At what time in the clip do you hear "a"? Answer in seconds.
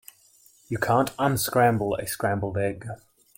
1.93-2.07